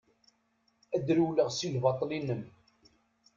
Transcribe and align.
Ad 0.95 1.07
rewleɣ 1.17 1.49
si 1.51 1.67
lbaṭel-inem. 1.75 2.43